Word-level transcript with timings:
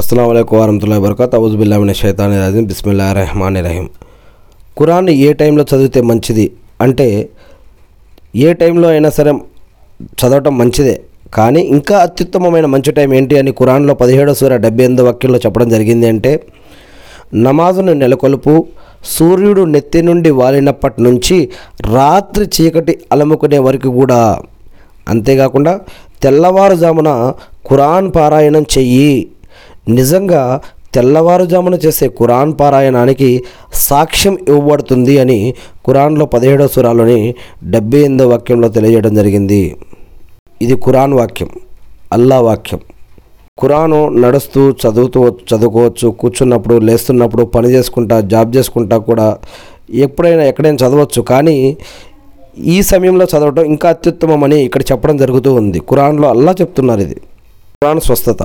అస్సలం 0.00 0.28
అయికు 0.30 0.54
వరహతుల్లా 0.58 0.96
వరకత్ 1.04 1.34
అవుజుబిల్లామిన 1.38 1.92
షైతాని 1.98 2.36
రాజీం 2.42 2.64
బిస్మిల్లా 2.70 3.04
రెహమాన్ 3.18 3.56
రహీం 3.66 3.84
ఖురాన్ని 4.78 5.12
ఏ 5.26 5.28
టైంలో 5.32 5.64
చదివితే 5.70 6.00
మంచిది? 6.00 6.46
అంటే 6.80 7.06
ఏ 8.46 8.52
టైంలో 8.52 8.88
అయినా 8.88 9.10
సరే 9.18 9.32
చదవటం 10.20 10.58
మంచిదే. 10.58 10.94
కానీ 11.36 11.60
ఇంకా 11.76 11.96
అత్యుత్తమమైన 11.98 12.66
మంచి 12.66 12.92
టైం 12.92 13.14
ఏంటి 13.14 13.38
అని 13.38 13.52
ఖురాన్లో 13.60 13.94
పదిహేడో 13.94 14.34
సూర 14.34 14.56
డెబ్బై 14.56 14.84
ఎనిమిది 14.84 15.02
వాక్యంలో 15.02 15.38
చెప్పడం 15.44 15.68
జరిగింది 15.68 16.06
అంటే 16.06 16.32
నమాజును 17.46 17.92
నెలకొల్పు 17.92 18.54
సూర్యుడు 19.16 19.64
నెత్తి 19.74 20.02
నుండి 20.02 20.30
వాలినప్పటి 20.40 21.02
నుంచి 21.02 21.38
రాత్రి 21.96 22.46
చీకటి 22.56 22.96
అలముకునే 23.12 23.58
వరకు 23.58 23.92
కూడా 24.00 24.20
అంతేకాకుండా 25.08 25.74
తెల్లవారుజామున 26.22 27.10
ఖురాన్ 27.68 28.10
పారాయణం 28.16 28.66
చెయ్యి. 28.76 29.14
నిజంగా 29.88 30.60
తెల్లవారుజామున 30.94 31.74
చేసే 31.74 32.08
కురాన్ 32.08 32.52
పారాయణానికి 32.60 33.44
సాక్ష్యం 33.72 34.38
ఇవ్వబడుతుంది 34.48 35.18
అని 35.18 35.54
ఖురాన్లో 35.86 36.26
పదిహేడో 36.26 36.68
సురాలోని 36.68 37.34
డెబ్బై 37.64 37.98
ఎనిమిదో 37.98 38.28
వాక్యంలో 38.28 38.68
తెలియజేయడం 38.68 39.14
జరిగింది. 39.14 39.76
ఇది 40.62 40.76
ఖురాన్ 40.76 41.14
వాక్యం 41.14 41.48
అల్లా 42.12 42.40
వాక్యం. 42.40 42.80
కురాను 43.58 44.08
నడుస్తూ 44.08 44.70
చదువుతూ 44.70 45.28
చదువుకోవచ్చు 45.28 46.08
కూర్చున్నప్పుడు 46.10 46.78
లేస్తున్నప్పుడు 46.78 47.42
పని 47.42 47.68
చేసుకుంటా 47.68 48.20
జాబ్ 48.20 48.56
చేసుకుంటా 48.56 48.96
కూడా 48.98 49.38
ఎప్పుడైనా 49.90 50.44
ఎక్కడైనా 50.44 50.88
చదవచ్చు 50.88 51.22
కానీ 51.22 51.76
ఈ 52.58 52.82
సమయంలో 52.82 53.24
చదవడం 53.24 53.64
ఇంకా 53.64 53.88
అత్యుత్తమమని 53.88 54.64
ఇక్కడ 54.64 54.82
చెప్పడం 54.92 55.16
జరుగుతూ 55.16 55.54
ఉంది. 55.54 55.78
ఖురాన్లో 55.78 56.28
అల్లా 56.28 56.54
చెప్తున్నారు 56.60 57.00
ఇది. 57.00 57.14
కురాన్ 57.82 58.00
స్వస్థత. 58.00 58.42